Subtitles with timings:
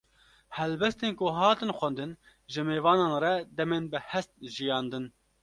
[0.57, 2.11] Helbestên ku hatin xwendin,
[2.51, 5.05] ji mêvanan re demên bi hest jiyandin